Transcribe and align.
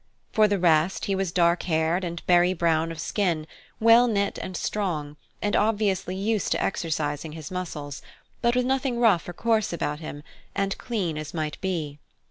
For 0.31 0.47
the 0.47 0.57
rest, 0.57 1.05
he 1.05 1.13
was 1.13 1.31
dark 1.31 1.61
haired 1.61 2.03
and 2.03 2.25
berry 2.25 2.55
brown 2.55 2.91
of 2.91 2.99
skin, 2.99 3.45
well 3.79 4.07
knit 4.07 4.39
and 4.39 4.57
strong, 4.57 5.15
and 5.43 5.55
obviously 5.55 6.15
used 6.15 6.51
to 6.53 6.63
exercising 6.63 7.33
his 7.33 7.51
muscles, 7.51 8.01
but 8.41 8.55
with 8.55 8.65
nothing 8.65 8.99
rough 8.99 9.29
or 9.29 9.33
coarse 9.33 9.71
about 9.71 9.99
him, 9.99 10.23
and 10.55 10.75
clean 10.79 11.19
as 11.19 11.35
might 11.35 11.61
be. 11.61 11.99